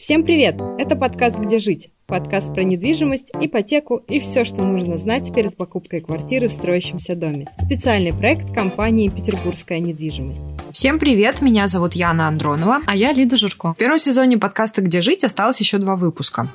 Всем 0.00 0.22
привет! 0.24 0.58
Это 0.78 0.96
подкаст 0.96 1.38
«Где 1.40 1.58
жить?» 1.58 1.90
Подкаст 2.06 2.54
про 2.54 2.64
недвижимость, 2.64 3.32
ипотеку 3.38 3.96
и 4.08 4.18
все, 4.18 4.46
что 4.46 4.62
нужно 4.62 4.96
знать 4.96 5.30
перед 5.34 5.58
покупкой 5.58 6.00
квартиры 6.00 6.48
в 6.48 6.54
строящемся 6.54 7.14
доме. 7.14 7.48
Специальный 7.58 8.14
проект 8.14 8.50
компании 8.54 9.10
«Петербургская 9.10 9.78
недвижимость». 9.78 10.40
Всем 10.72 10.98
привет, 10.98 11.42
меня 11.42 11.66
зовут 11.66 11.92
Яна 11.92 12.28
Андронова. 12.28 12.78
А 12.86 12.96
я 12.96 13.12
Лида 13.12 13.36
Журко. 13.36 13.74
В 13.74 13.76
первом 13.76 13.98
сезоне 13.98 14.38
подкаста 14.38 14.80
«Где 14.80 15.02
жить» 15.02 15.22
осталось 15.22 15.60
еще 15.60 15.76
два 15.76 15.96
выпуска. 15.96 16.48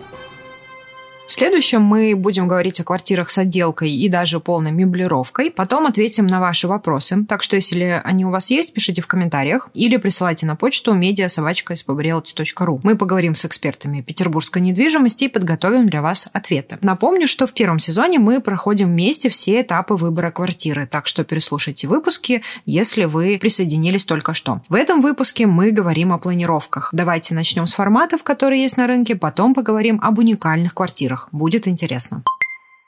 В 1.28 1.34
следующем 1.34 1.82
мы 1.82 2.16
будем 2.16 2.48
говорить 2.48 2.80
о 2.80 2.84
квартирах 2.84 3.32
с 3.32 3.40
отделкой 3.40 3.92
и 3.92 4.08
даже 4.10 4.40
полной 4.40 4.72
меблировкой. 4.72 5.50
Потом 5.50 5.88
ответим 5.88 6.28
на 6.28 6.40
ваши 6.40 6.68
вопросы. 6.68 7.26
Так 7.28 7.42
что, 7.42 7.56
если 7.56 8.00
они 8.06 8.26
у 8.26 8.30
вас 8.30 8.52
есть, 8.52 8.74
пишите 8.74 9.02
в 9.02 9.08
комментариях 9.08 9.68
или 9.74 9.98
присылайте 9.98 10.46
на 10.46 10.56
почту 10.56 10.96
mediasobachka.spobrealty.ru. 10.96 12.80
Мы 12.84 12.96
поговорим 12.96 13.34
с 13.34 13.44
экспертами 13.44 14.02
петербургской 14.02 14.62
недвижимости 14.62 15.26
и 15.26 15.28
подготовим 15.28 15.90
для 15.90 16.04
вас 16.04 16.30
ответы. 16.32 16.78
Напомню, 16.82 17.28
что 17.28 17.48
в 17.48 17.54
первом 17.54 17.80
сезоне 17.80 18.20
мы 18.20 18.40
проходим 18.40 18.90
вместе 18.90 19.32
все 19.32 19.62
этапы 19.62 19.96
выбора 19.96 20.30
квартиры, 20.30 20.86
так 20.86 21.08
что 21.08 21.24
переслушайте 21.24 21.88
выпуски, 21.88 22.44
если 22.68 23.06
вы 23.06 23.40
присоединились 23.42 24.06
только 24.06 24.36
что. 24.36 24.62
В 24.70 24.76
этом 24.76 25.02
выпуске 25.02 25.48
мы 25.48 25.72
говорим 25.72 26.14
о 26.14 26.20
планировках. 26.20 26.90
Давайте 26.92 27.34
начнем 27.34 27.66
с 27.66 27.74
форматов, 27.74 28.22
которые 28.22 28.62
есть 28.62 28.78
на 28.78 28.86
рынке, 28.86 29.16
потом 29.16 29.56
поговорим 29.56 30.00
об 30.04 30.20
уникальных 30.20 30.76
квартирах 30.76 31.15
квартирах. 31.16 31.30
Будет 31.32 31.68
интересно. 31.68 32.24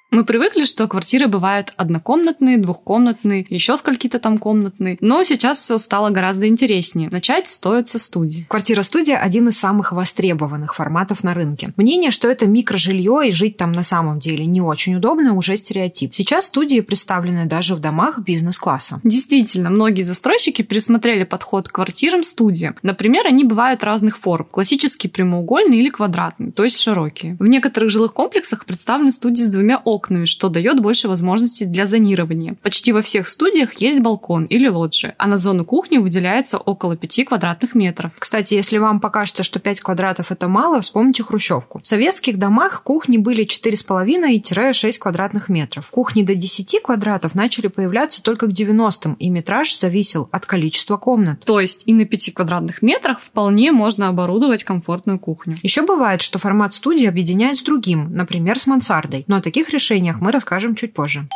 Мы 0.10 0.24
привыкли, 0.24 0.64
что 0.64 0.88
квартиры 0.88 1.28
бывают 1.28 1.74
однокомнатные, 1.76 2.58
двухкомнатные, 2.58 3.46
еще 3.50 3.76
скольки-то 3.76 4.20
там 4.20 4.38
комнатные. 4.38 4.98
Но 5.02 5.22
сейчас 5.24 5.60
все 5.60 5.78
стало 5.78 6.12
гораздо 6.12 6.48
интереснее. 6.48 7.10
Начать 7.12 7.50
стоит 7.50 7.90
со 7.90 8.00
студии. 8.00 8.46
Квартира-студия– 8.48 9.18
один 9.22 9.50
из 9.50 9.60
самых 9.60 9.92
востребованных 9.92 10.76
форматов 10.76 11.26
на 11.26 11.34
рынке. 11.34 11.74
Мнение, 11.76 12.12
что 12.12 12.30
это 12.30 12.48
микрожилье 12.48 13.28
и 13.28 13.32
жить 13.32 13.58
там 13.58 13.74
на 13.74 13.84
самом 13.84 14.20
деле 14.20 14.46
не 14.46 14.62
очень 14.62 14.96
удобно, 14.96 15.34
уже 15.34 15.58
стереотип. 15.58 16.14
Сейчас 16.14 16.46
студии 16.46 16.80
представлены 16.80 17.46
даже 17.46 17.76
в 17.76 17.80
домах 17.80 18.20
бизнес-класса. 18.20 19.02
Действительно, 19.04 19.70
многие 19.70 20.04
застройщики 20.04 20.62
пересмотрели 20.62 21.26
подход 21.26 21.68
к 21.68 21.74
квартирам-студиям. 21.74 22.78
Например, 22.82 23.28
они 23.28 23.44
бывают 23.44 23.84
разных 23.84 24.18
форм. 24.18 24.48
Классический 24.50 25.10
прямоугольный 25.10 25.80
или 25.80 25.90
квадратный, 25.90 26.54
то 26.54 26.64
есть 26.64 26.80
широкие. 26.80 27.36
В 27.40 27.48
некоторых 27.48 27.90
жилых 27.90 28.14
комплексах 28.14 28.66
представлены 28.66 29.12
студии 29.12 29.44
с 29.44 29.50
двумя 29.50 29.78
окнами 29.80 29.97
окнами, 29.98 30.26
что 30.26 30.50
дает 30.50 30.80
больше 30.80 31.08
возможностей 31.08 31.66
для 31.66 31.86
зонирования. 31.86 32.56
Почти 32.62 32.94
во 32.94 33.02
всех 33.02 33.28
студиях 33.28 33.74
есть 33.82 34.00
балкон 34.00 34.46
или 34.46 34.68
лоджия, 34.68 35.16
а 35.18 35.28
на 35.28 35.38
зону 35.38 35.66
кухни 35.66 35.98
выделяется 35.98 36.58
около 36.58 36.96
5 36.96 37.26
квадратных 37.26 37.76
метров. 37.76 38.12
Кстати, 38.20 38.54
если 38.54 38.78
вам 38.78 39.00
покажется, 39.00 39.44
что 39.44 39.60
5 39.60 39.82
квадратов 39.82 40.32
это 40.32 40.48
мало, 40.48 40.82
вспомните 40.82 41.24
Хрущевку. 41.24 41.80
В 41.82 41.88
советских 41.88 42.38
домах 42.38 42.84
кухни 42.84 43.18
были 43.18 43.46
4,5-6 43.46 45.00
квадратных 45.00 45.50
метров. 45.50 45.90
Кухни 45.90 46.22
до 46.22 46.36
10 46.36 46.82
квадратов 46.84 47.34
начали 47.36 47.68
появляться 47.68 48.22
только 48.22 48.48
к 48.48 48.52
90-м, 48.52 49.14
и 49.16 49.30
метраж 49.30 49.76
зависел 49.76 50.30
от 50.32 50.46
количества 50.46 50.98
комнат. 50.98 51.44
То 51.44 51.60
есть 51.60 51.84
и 51.86 51.94
на 51.94 52.06
5 52.06 52.34
квадратных 52.34 52.82
метрах 52.82 53.20
вполне 53.20 53.72
можно 53.72 54.08
оборудовать 54.08 54.64
комфортную 54.64 55.20
кухню. 55.20 55.58
Еще 55.64 55.82
бывает, 55.82 56.22
что 56.22 56.40
формат 56.40 56.74
студии 56.74 57.08
объединяет 57.08 57.58
с 57.58 57.64
другим, 57.64 58.14
например, 58.14 58.60
с 58.60 58.68
мансардой. 58.68 59.24
Но 59.28 59.42
таких 59.42 59.70
решениях 59.70 59.87
решениях 59.88 60.20
мы 60.20 60.32
расскажем 60.32 60.76
чуть 60.76 60.94
позже. 60.94 61.28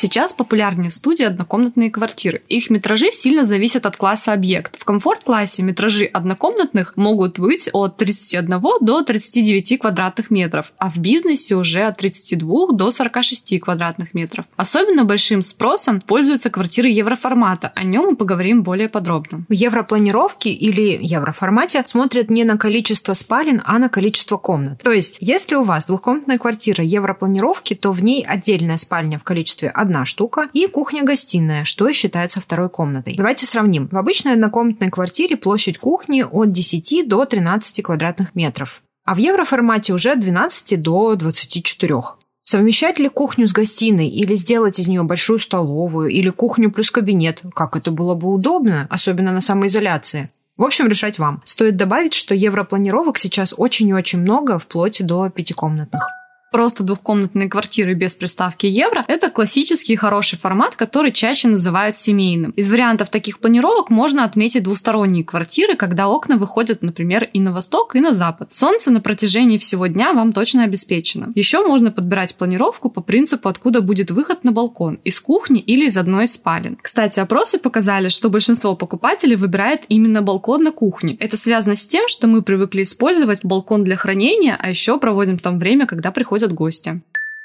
Сейчас 0.00 0.32
популярнее 0.32 0.92
студии 0.92 1.24
однокомнатные 1.24 1.90
квартиры. 1.90 2.42
Их 2.48 2.70
метражи 2.70 3.10
сильно 3.10 3.42
зависят 3.42 3.84
от 3.84 3.96
класса 3.96 4.32
объект. 4.32 4.78
В 4.78 4.84
комфорт-классе 4.84 5.64
метражи 5.64 6.04
однокомнатных 6.04 6.96
могут 6.96 7.40
быть 7.40 7.68
от 7.72 7.96
31 7.96 8.62
до 8.80 9.02
39 9.02 9.80
квадратных 9.80 10.30
метров, 10.30 10.72
а 10.78 10.88
в 10.88 10.98
бизнесе 10.98 11.56
уже 11.56 11.82
от 11.82 11.96
32 11.96 12.74
до 12.74 12.92
46 12.92 13.58
квадратных 13.58 14.14
метров. 14.14 14.44
Особенно 14.54 15.04
большим 15.04 15.42
спросом 15.42 16.00
пользуются 16.00 16.48
квартиры 16.48 16.90
евроформата. 16.90 17.72
О 17.74 17.82
нем 17.82 18.10
мы 18.10 18.14
поговорим 18.14 18.62
более 18.62 18.88
подробно. 18.88 19.46
В 19.48 19.52
европланировке 19.52 20.50
или 20.50 20.96
евроформате 21.02 21.82
смотрят 21.88 22.30
не 22.30 22.44
на 22.44 22.56
количество 22.56 23.14
спален, 23.14 23.62
а 23.64 23.80
на 23.80 23.88
количество 23.88 24.36
комнат. 24.36 24.80
То 24.80 24.92
есть, 24.92 25.18
если 25.20 25.56
у 25.56 25.64
вас 25.64 25.86
двухкомнатная 25.86 26.38
квартира 26.38 26.84
европланировки, 26.84 27.74
то 27.74 27.90
в 27.90 28.00
ней 28.04 28.24
отдельная 28.24 28.76
спальня 28.76 29.18
в 29.18 29.24
количестве 29.24 29.72
одна 29.88 30.04
штука, 30.04 30.48
и 30.52 30.66
кухня-гостиная, 30.66 31.64
что 31.64 31.90
считается 31.92 32.40
второй 32.40 32.68
комнатой. 32.68 33.14
Давайте 33.16 33.46
сравним. 33.46 33.88
В 33.88 33.96
обычной 33.96 34.34
однокомнатной 34.34 34.90
квартире 34.90 35.36
площадь 35.36 35.78
кухни 35.78 36.22
от 36.22 36.52
10 36.52 37.08
до 37.08 37.24
13 37.24 37.82
квадратных 37.82 38.34
метров, 38.34 38.82
а 39.06 39.14
в 39.14 39.18
евроформате 39.18 39.94
уже 39.94 40.12
от 40.12 40.20
12 40.20 40.80
до 40.82 41.16
24. 41.16 41.94
Совмещать 42.42 42.98
ли 42.98 43.08
кухню 43.08 43.46
с 43.48 43.52
гостиной 43.52 44.08
или 44.08 44.34
сделать 44.34 44.78
из 44.78 44.88
нее 44.88 45.02
большую 45.02 45.38
столовую 45.38 46.10
или 46.10 46.28
кухню 46.28 46.70
плюс 46.70 46.90
кабинет, 46.90 47.42
как 47.54 47.76
это 47.76 47.90
было 47.90 48.14
бы 48.14 48.28
удобно, 48.28 48.86
особенно 48.90 49.32
на 49.32 49.40
самоизоляции? 49.40 50.28
В 50.58 50.64
общем, 50.64 50.88
решать 50.88 51.18
вам. 51.18 51.40
Стоит 51.44 51.76
добавить, 51.76 52.14
что 52.14 52.34
европланировок 52.34 53.16
сейчас 53.16 53.54
очень 53.56 53.88
и 53.88 53.94
очень 53.94 54.20
много, 54.20 54.58
вплоть 54.58 55.04
до 55.04 55.30
пятикомнатных. 55.30 56.17
Просто 56.50 56.82
двухкомнатные 56.82 57.48
квартиры 57.48 57.92
без 57.92 58.14
приставки 58.14 58.64
евро– 58.66 59.04
это 59.08 59.28
классический 59.28 59.96
хороший 59.96 60.38
формат, 60.38 60.76
который 60.76 61.12
чаще 61.12 61.48
называют 61.48 61.94
семейным. 61.94 62.52
Из 62.52 62.70
вариантов 62.70 63.10
таких 63.10 63.38
планировок 63.38 63.90
можно 63.90 64.24
отметить 64.24 64.62
двусторонние 64.62 65.24
квартиры, 65.24 65.76
когда 65.76 66.08
окна 66.08 66.38
выходят, 66.38 66.82
например, 66.82 67.28
и 67.32 67.40
на 67.40 67.52
восток, 67.52 67.96
и 67.96 68.00
на 68.00 68.14
запад. 68.14 68.52
Солнце 68.52 68.90
на 68.90 69.02
протяжении 69.02 69.58
всего 69.58 69.88
дня 69.88 70.14
вам 70.14 70.32
точно 70.32 70.64
обеспечено. 70.64 71.30
Еще 71.34 71.66
можно 71.66 71.90
подбирать 71.90 72.34
планировку 72.34 72.88
по 72.88 73.02
принципу, 73.02 73.50
откуда 73.50 73.82
будет 73.82 74.10
выход 74.10 74.42
на 74.42 74.52
балкон– 74.52 75.00
из 75.04 75.20
кухни 75.20 75.60
или 75.60 75.84
из 75.84 75.98
одной 75.98 76.24
из 76.24 76.32
спален. 76.32 76.78
Кстати, 76.80 77.20
опросы 77.20 77.58
показали, 77.58 78.08
что 78.08 78.30
большинство 78.30 78.74
покупателей 78.74 79.36
выбирает 79.36 79.82
именно 79.88 80.22
балкон 80.22 80.62
на 80.62 80.72
кухне. 80.72 81.16
Это 81.20 81.36
связано 81.36 81.76
с 81.76 81.86
тем, 81.86 82.08
что 82.08 82.26
мы 82.26 82.40
привыкли 82.40 82.82
использовать 82.82 83.44
балкон 83.44 83.84
для 83.84 83.96
хранения, 83.96 84.58
а 84.58 84.70
еще 84.70 84.98
проводим 84.98 85.38
там 85.38 85.58
время, 85.58 85.86
когда 85.86 86.10
приходит 86.10 86.37
приходят 86.38 86.52
гости. 86.52 87.00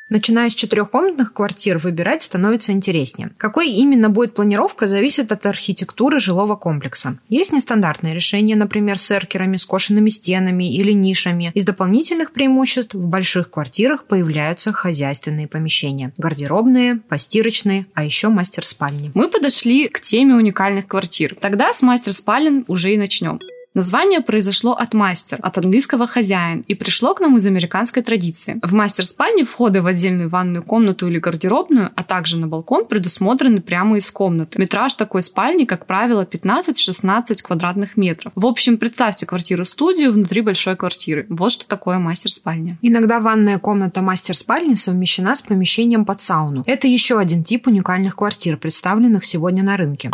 Начиная 0.09 0.50
с 0.50 0.54
четырехкомнатных 0.54 1.34
квартир, 1.34 1.80
выбирать 1.80 2.22
становится 2.22 2.72
интереснее. 2.72 3.31
Какой 3.38 3.72
именно 3.72 4.09
будет 4.09 4.36
планировка, 4.36 4.86
зависит 4.86 5.31
от 5.31 5.46
архитектуры 5.46 6.20
жилого 6.20 6.56
комплекса. 6.56 7.18
Есть 7.30 7.53
нестандартные 7.53 8.14
решения, 8.14 8.56
например, 8.56 9.00
с 9.00 9.09
эркерами, 9.09 9.58
скошенными 9.58 10.09
стенами 10.09 10.72
или 10.72 10.92
нишами. 10.92 11.52
Из 11.56 11.66
дополнительных 11.66 12.32
преимуществ 12.32 12.94
в 12.94 13.08
больших 13.08 13.50
квартирах 13.50 14.03
появляются 14.06 14.72
хозяйственные 14.72 15.48
помещения. 15.48 16.12
Гардеробные, 16.18 16.98
постирочные, 16.98 17.88
а 17.96 18.03
еще 18.03 18.28
мастер-спальни. 18.28 19.12
Мы 19.16 19.30
подошли 19.30 19.88
к 19.88 20.00
теме 20.02 20.36
уникальных 20.36 20.86
квартир. 20.86 21.36
Тогда 21.40 21.74
с 21.74 21.82
мастер-спален 21.82 22.66
уже 22.68 22.94
и 22.94 22.98
начнем. 22.98 23.40
Название 23.75 24.22
произошло 24.22 24.73
от 24.73 24.94
мастер, 24.94 25.39
от 25.41 25.57
английского 25.57 26.06
хозяин, 26.06 26.63
и 26.67 26.75
пришло 26.75 27.16
к 27.16 27.22
нам 27.22 27.38
из 27.38 27.45
американской 27.47 28.03
традиции. 28.03 28.59
В 28.61 28.72
мастер-спальне 28.72 29.45
входы 29.45 29.81
в 29.81 29.88
отдельную 29.88 30.29
ванную 30.29 30.63
комнату 30.63 31.07
или 31.07 31.17
гардеробную, 31.17 31.89
а 31.95 32.03
также 32.03 32.38
на 32.38 32.47
балкон 32.47 32.85
предусмотрены 32.85 33.61
прямо 33.61 33.97
из 33.97 34.11
комнаты. 34.11 34.59
Метраж 34.59 34.94
такой 34.94 35.23
спальни, 35.23 35.66
как 35.66 35.88
правило, 35.88 36.23
15-16 36.23 37.41
квадратных 37.41 37.97
метров. 37.97 38.31
В 38.35 38.45
общем, 38.45 38.78
представьте 38.78 39.25
квартиру-студию 39.25 40.11
внутри 40.11 40.41
большой 40.41 40.75
квартиры. 40.75 41.25
Вот 41.29 41.51
что 41.51 41.67
такое 41.67 41.97
мастер-спальня. 41.97 42.78
Иногда 42.84 43.19
ванная 43.19 43.57
комната 43.57 44.03
мастер-спальни 44.03 44.75
совмещена 44.75 45.35
с 45.35 45.41
помещением 45.41 46.05
под 46.05 46.22
сауну. 46.22 46.63
Это 46.67 46.88
еще 46.88 47.17
один 47.17 47.44
тип 47.44 47.66
уникальных 47.66 48.17
квартир, 48.17 48.57
представленных 48.57 49.25
сегодня 49.25 49.63
на 49.63 49.78
рынке. 49.78 50.11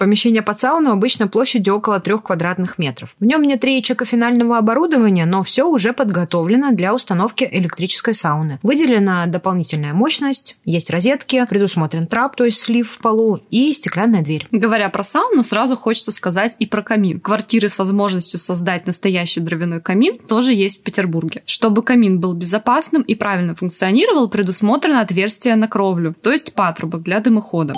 Помещение 0.00 0.40
под 0.40 0.58
сауну 0.58 0.92
обычно 0.92 1.28
площадью 1.28 1.76
около 1.76 2.00
3 2.00 2.20
квадратных 2.20 2.78
метров. 2.78 3.14
В 3.20 3.24
нем 3.26 3.42
нет 3.42 3.62
реечек 3.62 4.00
и 4.00 4.06
финального 4.06 4.56
оборудования, 4.56 5.26
но 5.26 5.44
все 5.44 5.68
уже 5.68 5.92
подготовлено 5.92 6.70
для 6.72 6.94
установки 6.94 7.46
электрической 7.52 8.14
сауны. 8.14 8.58
Выделена 8.62 9.26
дополнительная 9.26 9.92
мощность, 9.92 10.56
есть 10.64 10.88
розетки, 10.88 11.44
предусмотрен 11.44 12.06
трап, 12.06 12.34
то 12.34 12.46
есть 12.46 12.60
слив 12.60 12.90
в 12.90 12.96
полу, 12.96 13.40
и 13.50 13.70
стеклянная 13.74 14.22
дверь. 14.22 14.48
Говоря 14.50 14.88
про 14.88 15.04
сауну, 15.04 15.42
сразу 15.42 15.76
хочется 15.76 16.12
сказать 16.12 16.56
и 16.58 16.64
про 16.64 16.80
камин. 16.80 17.20
Квартиры 17.20 17.68
с 17.68 17.78
возможностью 17.78 18.40
создать 18.40 18.86
настоящий 18.86 19.40
дровяной 19.40 19.82
камин 19.82 20.18
тоже 20.18 20.54
есть 20.54 20.80
в 20.80 20.82
Петербурге. 20.82 21.42
Чтобы 21.44 21.82
камин 21.82 22.20
был 22.20 22.32
безопасным 22.32 23.02
и 23.02 23.14
правильно 23.14 23.54
функционировал, 23.54 24.30
предусмотрено 24.30 25.02
отверстие 25.02 25.56
на 25.56 25.68
кровлю, 25.68 26.14
то 26.22 26.32
есть 26.32 26.54
патрубок 26.54 27.02
для 27.02 27.20
дымохода. 27.20 27.74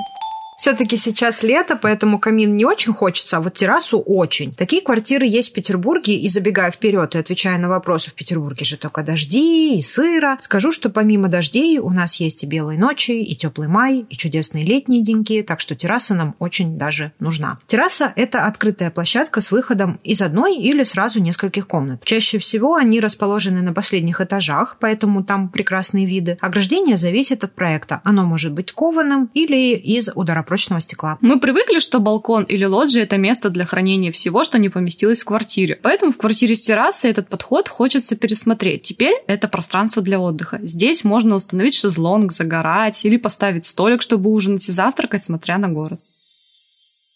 Все-таки 0.63 0.97
сейчас 0.97 1.43
лето, 1.43 1.75
поэтому 1.75 2.21
камин 2.21 2.57
не 2.57 2.65
очень 2.65 2.93
хочется, 2.93 3.39
а 3.39 3.41
вот 3.41 3.55
террасу 3.55 3.99
очень. 3.99 4.55
Такие 4.55 4.81
квартиры 4.81 5.27
есть 5.27 5.51
в 5.51 5.55
Петербурге, 5.55 6.15
и 6.15 6.29
забегая 6.29 6.71
вперед 6.71 7.17
и 7.17 7.19
отвечая 7.19 7.59
на 7.59 7.69
вопросы, 7.69 8.11
в 8.11 8.15
Петербурге 8.15 8.65
же 8.65 8.77
только 8.77 9.03
дожди 9.03 9.77
и 9.77 9.83
сыро, 9.83 10.39
скажу, 10.41 10.71
что 10.71 10.89
помимо 10.89 11.27
дождей 11.27 11.81
у 11.81 11.91
нас 11.91 12.15
есть 12.21 12.45
и 12.45 12.47
белые 12.47 12.79
ночи, 12.79 13.11
и 13.11 13.35
теплый 13.35 13.67
май, 13.67 14.07
и 14.09 14.17
чудесные 14.17 14.65
летние 14.65 15.03
деньки, 15.03 15.43
так 15.43 15.59
что 15.59 15.75
терраса 15.75 16.15
нам 16.15 16.37
очень 16.39 16.79
даже 16.79 17.11
нужна. 17.19 17.59
Терраса– 17.67 18.13
это 18.15 18.47
открытая 18.47 18.93
площадка 18.93 19.41
с 19.41 19.51
выходом 19.51 19.99
из 20.05 20.23
одной 20.23 20.57
или 20.59 20.85
сразу 20.85 21.21
нескольких 21.21 21.67
комнат. 21.67 22.05
Чаще 22.05 22.39
всего 22.39 22.77
они 22.77 23.01
расположены 23.01 23.63
на 23.63 23.73
последних 23.73 24.21
этажах, 24.21 24.77
поэтому 24.79 25.25
там 25.25 25.49
прекрасные 25.49 26.07
виды. 26.07 26.39
Ограждение 26.41 26.97
зависит 26.97 27.43
от 27.43 27.53
проекта. 27.53 28.01
Оно 28.05 28.25
может 28.25 28.53
быть 28.53 28.71
кованым 28.71 29.29
или 29.35 29.75
из 29.75 30.09
ударопрочного 30.15 30.52
прочного 30.53 30.83
стекла. 30.83 31.17
Мы 31.23 31.41
привыкли, 31.41 31.79
что 31.79 31.99
балкон 31.99 32.43
или 32.43 32.67
лоджия– 32.67 33.03
это 33.05 33.17
место 33.17 33.49
для 33.49 33.65
хранения 33.65 34.13
всего, 34.13 34.45
что 34.45 34.59
не 34.59 34.69
поместилось 34.69 35.23
в 35.23 35.25
квартире. 35.25 35.79
Поэтому 35.83 36.13
в 36.13 36.19
квартире 36.19 36.55
с 36.55 36.61
террасой 36.61 37.11
этот 37.11 37.29
подход 37.29 37.69
хочется 37.69 38.17
пересмотреть. 38.17 38.83
Теперь 38.83 39.15
это 39.27 39.49
пространство 39.49 40.03
для 40.03 40.21
отдыха. 40.21 40.61
Здесь 40.63 41.05
можно 41.05 41.37
установить 41.37 41.75
шезлонг, 41.75 42.33
загорать 42.33 43.03
или 43.07 43.17
поставить 43.17 43.65
столик, 43.65 44.03
чтобы 44.03 44.29
ужинать 44.29 44.69
и 44.69 44.73
завтракать, 44.73 45.23
смотря 45.23 45.57
на 45.57 45.71
город. 45.71 45.99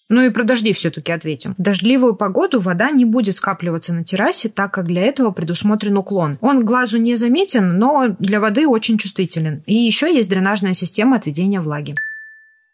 Ну 0.08 0.24
и 0.24 0.30
про 0.30 0.44
дожди 0.44 0.72
все-таки 0.72 1.12
ответим. 1.12 1.54
В 1.58 1.62
дождливую 1.62 2.14
погоду 2.16 2.58
вода 2.58 2.90
не 2.90 3.04
будет 3.04 3.36
скапливаться 3.36 3.92
на 3.92 4.02
террасе, 4.02 4.48
так 4.48 4.72
как 4.72 4.86
для 4.86 5.02
этого 5.02 5.30
предусмотрен 5.30 5.98
уклон. 5.98 6.38
Он 6.40 6.64
глазу 6.64 6.96
не 6.96 7.16
заметен, 7.16 7.76
но 7.76 8.16
для 8.18 8.40
воды 8.40 8.66
очень 8.66 8.96
чувствителен. 8.96 9.62
И 9.66 9.74
еще 9.74 10.10
есть 10.14 10.30
дренажная 10.30 10.72
система 10.72 11.16
отведения 11.16 11.60
влаги. 11.60 11.96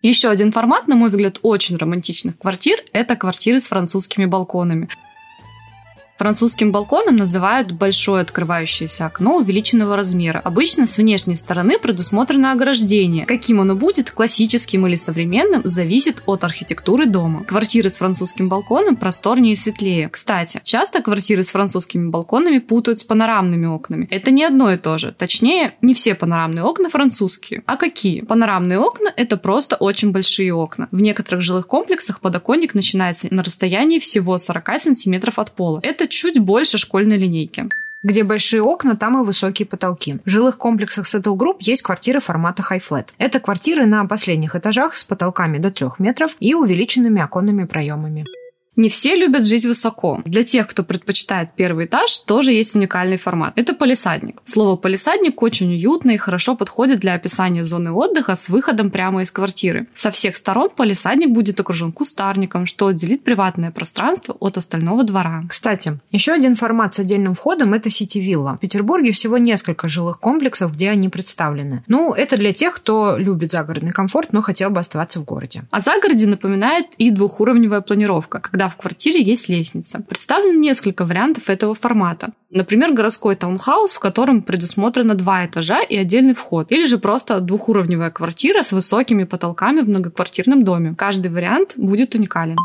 Еще 0.02 0.28
один 0.28 0.50
формат, 0.50 0.88
на 0.88 0.96
мой 0.96 1.10
взгляд, 1.10 1.38
очень 1.42 1.76
романтичных 1.76 2.36
квартир– 2.36 2.80
это 2.92 3.14
квартиры 3.14 3.60
с 3.60 3.68
французскими 3.68 4.24
балконами. 4.24 4.88
Французским 6.22 6.70
балконом 6.70 7.16
называют 7.16 7.72
большое 7.72 8.22
открывающееся 8.22 9.06
окно 9.06 9.38
увеличенного 9.38 9.96
размера. 9.96 10.38
Обычно 10.38 10.86
с 10.86 10.96
внешней 10.96 11.34
стороны 11.34 11.80
предусмотрено 11.80 12.52
ограждение. 12.52 13.26
Каким 13.26 13.60
оно 13.60 13.74
будет, 13.74 14.12
классическим 14.12 14.86
или 14.86 14.94
современным, 14.94 15.62
зависит 15.64 16.22
от 16.26 16.44
архитектуры 16.44 17.06
дома. 17.06 17.42
Квартиры 17.42 17.90
с 17.90 17.96
французским 17.96 18.48
балконом 18.48 18.94
просторнее 18.94 19.54
и 19.54 19.56
светлее. 19.56 20.08
Кстати, 20.10 20.60
часто 20.62 21.02
квартиры 21.02 21.42
с 21.42 21.48
французскими 21.48 22.08
балконами 22.08 22.60
путают 22.60 23.00
с 23.00 23.04
панорамными 23.04 23.66
окнами. 23.66 24.06
Это 24.08 24.30
не 24.30 24.44
одно 24.44 24.70
и 24.70 24.76
то 24.76 24.98
же. 24.98 25.12
Точнее, 25.18 25.74
не 25.82 25.92
все 25.92 26.14
панорамные 26.14 26.62
окна 26.62 26.88
французские. 26.88 27.64
А 27.66 27.76
какие? 27.76 28.20
Панорамные 28.20 28.78
окна– 28.78 29.12
это 29.16 29.36
просто 29.36 29.74
очень 29.74 30.12
большие 30.12 30.54
окна. 30.54 30.86
В 30.92 31.00
некоторых 31.00 31.42
жилых 31.42 31.66
комплексах 31.66 32.20
подоконник 32.20 32.76
начинается 32.76 33.26
на 33.32 33.42
расстоянии 33.42 33.98
всего 33.98 34.38
40 34.38 34.80
сантиметров 34.80 35.40
от 35.40 35.50
пола. 35.50 35.80
Это 35.82 36.11
чуть 36.12 36.38
больше 36.38 36.78
школьной 36.78 37.16
линейки. 37.16 37.68
Где 38.02 38.24
большие 38.24 38.62
окна, 38.62 38.96
там 38.96 39.20
и 39.20 39.24
высокие 39.24 39.66
потолки. 39.66 40.18
В 40.24 40.28
жилых 40.28 40.58
комплексах 40.58 41.06
Settle 41.06 41.36
Group 41.36 41.56
есть 41.60 41.82
квартиры 41.82 42.20
формата 42.20 42.62
High 42.68 42.82
Flat. 42.88 43.08
Это 43.18 43.38
квартиры 43.38 43.86
на 43.86 44.04
последних 44.06 44.56
этажах 44.56 44.96
с 44.96 45.04
потолками 45.04 45.58
до 45.58 45.70
3 45.70 45.86
метров 45.98 46.36
и 46.40 46.54
увеличенными 46.54 47.22
оконными 47.22 47.64
проемами. 47.64 48.24
Не 48.74 48.88
все 48.88 49.14
любят 49.14 49.46
жить 49.46 49.66
высоко. 49.66 50.22
Для 50.24 50.44
тех, 50.44 50.66
кто 50.66 50.82
предпочитает 50.82 51.50
первый 51.54 51.84
этаж, 51.84 52.18
тоже 52.20 52.52
есть 52.52 52.74
уникальный 52.74 53.18
формат. 53.18 53.52
Это 53.56 53.74
полисадник. 53.74 54.40
Слово 54.46 54.76
полисадник 54.76 55.42
очень 55.42 55.70
уютно 55.72 56.12
и 56.12 56.16
хорошо 56.16 56.56
подходит 56.56 57.00
для 57.00 57.12
описания 57.12 57.64
зоны 57.64 57.92
отдыха 57.92 58.34
с 58.34 58.48
выходом 58.48 58.90
прямо 58.90 59.22
из 59.22 59.30
квартиры. 59.30 59.88
Со 59.94 60.10
всех 60.10 60.38
сторон 60.38 60.70
полисадник 60.74 61.30
будет 61.30 61.60
окружен 61.60 61.92
кустарником, 61.92 62.64
что 62.64 62.86
отделит 62.86 63.24
приватное 63.24 63.72
пространство 63.72 64.34
от 64.40 64.56
остального 64.56 65.04
двора. 65.04 65.44
Кстати, 65.50 65.98
еще 66.10 66.32
один 66.32 66.56
формат 66.56 66.94
с 66.94 67.00
отдельным 67.00 67.34
входом– 67.34 67.74
это 67.74 67.90
сити-вилла. 67.90 68.54
В 68.54 68.60
Петербурге 68.60 69.12
всего 69.12 69.36
несколько 69.36 69.86
жилых 69.86 70.18
комплексов, 70.18 70.72
где 70.72 70.88
они 70.88 71.10
представлены. 71.10 71.84
Ну, 71.88 72.14
это 72.14 72.38
для 72.38 72.54
тех, 72.54 72.72
кто 72.72 73.18
любит 73.18 73.50
загородный 73.50 73.92
комфорт, 73.92 74.32
но 74.32 74.40
хотел 74.40 74.70
бы 74.70 74.80
оставаться 74.80 75.20
в 75.20 75.24
городе. 75.24 75.64
О 75.70 75.80
загороде 75.80 76.26
напоминает 76.26 76.86
и 76.96 77.10
двухуровневая 77.10 77.82
планировка, 77.82 78.40
когда 78.40 78.61
когда 78.62 78.68
в 78.68 78.76
квартире 78.76 79.22
есть 79.22 79.48
лестница. 79.48 80.00
Представлено 80.08 80.60
несколько 80.60 81.04
вариантов 81.04 81.50
этого 81.50 81.74
формата. 81.74 82.32
Например, 82.50 82.92
городской 82.92 83.34
таунхаус, 83.34 83.94
в 83.94 83.98
котором 83.98 84.42
предусмотрено 84.42 85.14
два 85.14 85.44
этажа 85.44 85.82
и 85.82 85.96
отдельный 85.96 86.34
вход. 86.34 86.70
Или 86.70 86.86
же 86.86 86.98
просто 86.98 87.40
двухуровневая 87.40 88.10
квартира 88.10 88.62
с 88.62 88.72
высокими 88.72 89.24
потолками 89.24 89.80
в 89.80 89.88
многоквартирном 89.88 90.62
доме. 90.62 90.94
Каждый 90.96 91.32
вариант 91.32 91.72
будет 91.76 92.14
уникален. 92.14 92.56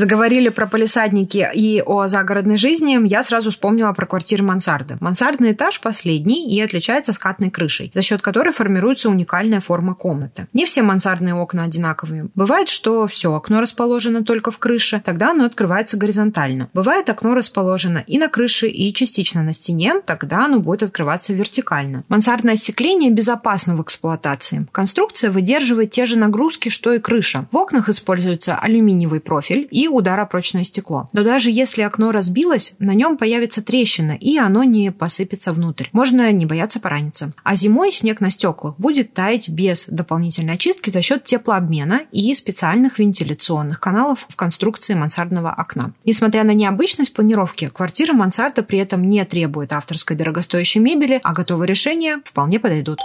Заговорили 0.00 0.48
про 0.48 0.66
полисадники 0.66 1.46
и 1.52 1.82
о 1.84 2.08
загородной 2.08 2.56
жизни, 2.56 2.98
я 3.06 3.22
сразу 3.22 3.50
вспомнила 3.50 3.92
про 3.92 4.06
квартиры 4.06 4.42
мансарды. 4.42 4.96
Мансардный 4.98 5.52
этаж 5.52 5.78
последний 5.78 6.48
и 6.50 6.58
отличается 6.62 7.12
скатной 7.12 7.50
крышей, 7.50 7.90
за 7.92 8.00
счет 8.00 8.22
которой 8.22 8.54
формируется 8.54 9.10
уникальная 9.10 9.60
форма 9.60 9.94
комнаты. 9.94 10.46
Не 10.54 10.64
все 10.64 10.80
мансардные 10.80 11.34
окна 11.34 11.64
одинаковые. 11.64 12.30
Бывает, 12.34 12.70
что 12.70 13.06
все 13.08 13.34
окно 13.34 13.60
расположено 13.60 14.24
только 14.24 14.50
в 14.50 14.58
крыше, 14.58 15.02
тогда 15.04 15.32
оно 15.32 15.44
открывается 15.44 15.98
горизонтально. 15.98 16.70
Бывает, 16.72 17.10
окно 17.10 17.34
расположено 17.34 18.02
и 18.06 18.16
на 18.16 18.28
крыше, 18.28 18.68
и 18.68 18.94
частично 18.94 19.42
на 19.42 19.52
стене, 19.52 20.00
тогда 20.06 20.46
оно 20.46 20.60
будет 20.60 20.82
открываться 20.82 21.34
вертикально. 21.34 22.04
Мансардное 22.08 22.54
остекление 22.54 23.10
безопасно 23.10 23.76
в 23.76 23.82
эксплуатации. 23.82 24.66
Конструкция 24.72 25.30
выдерживает 25.30 25.90
те 25.90 26.06
же 26.06 26.16
нагрузки, 26.16 26.70
что 26.70 26.94
и 26.94 27.00
крыша. 27.00 27.44
В 27.52 27.56
окнах 27.58 27.90
используется 27.90 28.56
алюминиевый 28.56 29.20
профиль 29.20 29.68
и 29.70 29.89
удара 29.90 30.26
прочное 30.26 30.64
стекло. 30.64 31.08
Но 31.12 31.22
даже 31.22 31.50
если 31.50 31.82
окно 31.82 32.12
разбилось, 32.12 32.74
на 32.78 32.92
нем 32.94 33.16
появится 33.16 33.62
трещина, 33.62 34.12
и 34.12 34.38
оно 34.38 34.64
не 34.64 34.92
посыпется 34.92 35.52
внутрь. 35.52 35.86
Можно 35.92 36.30
не 36.32 36.46
бояться 36.46 36.80
пораниться. 36.80 37.32
А 37.42 37.54
зимой 37.54 37.90
снег 37.90 38.20
на 38.20 38.30
стеклах 38.30 38.76
будет 38.78 39.12
таять 39.12 39.48
без 39.48 39.86
дополнительной 39.86 40.54
очистки 40.54 40.90
за 40.90 41.02
счет 41.02 41.24
теплообмена 41.24 42.02
и 42.12 42.32
специальных 42.34 42.98
вентиляционных 42.98 43.80
каналов 43.80 44.26
в 44.28 44.36
конструкции 44.36 44.94
мансардного 44.94 45.50
окна. 45.52 45.92
Несмотря 46.04 46.44
на 46.44 46.52
необычность 46.52 47.12
планировки, 47.12 47.68
квартира 47.68 48.12
мансарда 48.12 48.62
при 48.62 48.78
этом 48.78 49.08
не 49.08 49.24
требует 49.24 49.72
авторской 49.72 50.16
дорогостоящей 50.16 50.80
мебели, 50.80 51.20
а 51.22 51.32
готовые 51.32 51.68
решения 51.68 52.20
вполне 52.24 52.58
подойдут. 52.58 52.98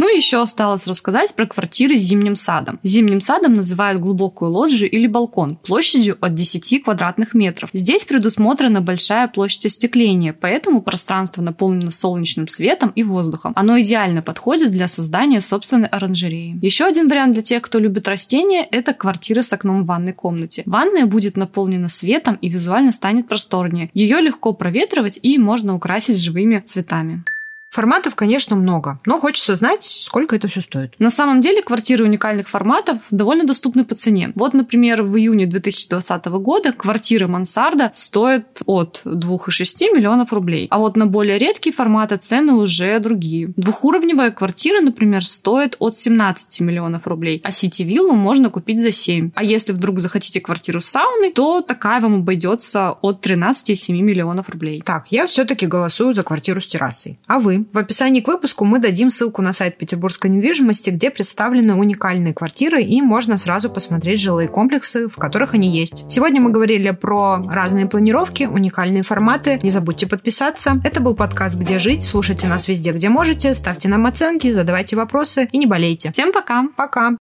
Ну 0.00 0.08
и 0.08 0.16
еще 0.16 0.40
осталось 0.40 0.86
рассказать 0.86 1.34
про 1.34 1.44
квартиры 1.44 1.98
с 1.98 2.00
зимним 2.00 2.34
садом. 2.34 2.80
Зимним 2.82 3.20
садом 3.20 3.52
называют 3.52 4.00
глубокую 4.00 4.50
лоджию 4.50 4.90
или 4.90 5.06
балкон 5.06 5.56
площадью 5.56 6.16
от 6.22 6.34
10 6.34 6.84
квадратных 6.84 7.34
метров. 7.34 7.68
Здесь 7.74 8.04
предусмотрена 8.04 8.80
большая 8.80 9.28
площадь 9.28 9.66
остекления, 9.66 10.32
поэтому 10.32 10.80
пространство 10.80 11.42
наполнено 11.42 11.90
солнечным 11.90 12.48
светом 12.48 12.92
и 12.94 13.02
воздухом. 13.02 13.52
Оно 13.54 13.78
идеально 13.78 14.22
подходит 14.22 14.70
для 14.70 14.88
создания 14.88 15.42
собственной 15.42 15.88
оранжереи. 15.88 16.58
Еще 16.62 16.86
один 16.86 17.06
вариант 17.06 17.34
для 17.34 17.42
тех, 17.42 17.60
кто 17.60 17.78
любит 17.78 18.08
растения, 18.08 18.66
это 18.70 18.94
квартира 18.94 19.42
с 19.42 19.52
окном 19.52 19.82
в 19.82 19.86
ванной 19.86 20.14
комнате. 20.14 20.62
Ванная 20.64 21.04
будет 21.04 21.36
наполнена 21.36 21.90
светом 21.90 22.36
и 22.36 22.48
визуально 22.48 22.92
станет 22.92 23.28
просторнее. 23.28 23.90
Ее 23.92 24.22
легко 24.22 24.54
проветривать 24.54 25.18
и 25.20 25.36
можно 25.36 25.74
украсить 25.74 26.16
живыми 26.16 26.60
цветами. 26.64 27.22
Форматов, 27.70 28.16
конечно, 28.16 28.56
много, 28.56 28.98
но 29.06 29.16
хочется 29.16 29.54
знать, 29.54 29.84
сколько 29.84 30.34
это 30.34 30.48
все 30.48 30.60
стоит. 30.60 30.94
На 30.98 31.08
самом 31.08 31.40
деле 31.40 31.62
квартиры 31.62 32.04
уникальных 32.04 32.48
форматов 32.48 32.98
довольно 33.12 33.44
доступны 33.44 33.84
по 33.84 33.94
цене. 33.94 34.32
Вот, 34.34 34.54
например, 34.54 35.04
в 35.04 35.16
июне 35.16 35.46
2020 35.46 36.26
года 36.26 36.72
квартира 36.72 37.28
мансарда 37.28 37.92
стоит 37.94 38.62
от 38.66 39.02
2,6 39.04 39.94
миллионов 39.94 40.32
рублей. 40.32 40.66
А 40.68 40.78
вот 40.78 40.96
на 40.96 41.06
более 41.06 41.38
редкие 41.38 41.72
форматы 41.72 42.16
цены 42.16 42.54
уже 42.54 42.98
другие. 42.98 43.52
Двухуровневая 43.56 44.32
квартира, 44.32 44.80
например, 44.80 45.24
стоит 45.24 45.76
от 45.78 45.96
17 45.96 46.62
миллионов 46.62 47.06
рублей, 47.06 47.40
а 47.44 47.52
сити-виллу 47.52 48.14
можно 48.14 48.50
купить 48.50 48.80
за 48.80 48.90
7. 48.90 49.30
А 49.36 49.44
если 49.44 49.72
вдруг 49.72 50.00
захотите 50.00 50.40
квартиру 50.40 50.80
с 50.80 50.86
сауной, 50.86 51.30
то 51.30 51.60
такая 51.60 52.00
вам 52.00 52.16
обойдется 52.16 52.90
от 53.00 53.24
13,7 53.24 53.92
миллионов 53.92 54.48
рублей. 54.48 54.82
Так, 54.84 55.06
я 55.10 55.28
все-таки 55.28 55.68
голосую 55.68 56.14
за 56.14 56.24
квартиру 56.24 56.60
с 56.60 56.66
террасой. 56.66 57.20
А 57.28 57.38
вы? 57.38 57.59
В 57.72 57.78
описании 57.78 58.20
к 58.20 58.28
выпуску 58.28 58.64
мы 58.64 58.78
дадим 58.78 59.10
ссылку 59.10 59.42
на 59.42 59.52
сайт 59.52 59.78
Петербургской 59.78 60.30
недвижимости, 60.30 60.90
где 60.90 61.10
представлены 61.10 61.74
уникальные 61.74 62.34
квартиры 62.34 62.82
и 62.82 63.00
можно 63.02 63.36
сразу 63.38 63.70
посмотреть 63.70 64.20
жилые 64.20 64.48
комплексы, 64.48 65.08
в 65.08 65.16
которых 65.16 65.54
они 65.54 65.68
есть. 65.68 66.04
Сегодня 66.08 66.40
мы 66.40 66.50
говорили 66.50 66.90
про 66.90 67.42
разные 67.46 67.86
планировки, 67.86 68.44
уникальные 68.44 69.02
форматы. 69.02 69.60
Не 69.62 69.70
забудьте 69.70 70.06
подписаться. 70.06 70.80
Это 70.84 71.00
был 71.00 71.14
подкаст 71.14 71.56
«Где 71.56 71.78
жить?». 71.78 72.02
Слушайте 72.02 72.48
нас 72.48 72.68
везде, 72.68 72.92
где 72.92 73.08
можете. 73.08 73.54
Ставьте 73.54 73.88
нам 73.88 74.06
оценки, 74.06 74.52
задавайте 74.52 74.96
вопросы 74.96 75.48
и 75.52 75.58
не 75.58 75.66
болейте. 75.66 76.12
Всем 76.12 76.32
пока! 76.32 76.66
Пока! 76.76 77.18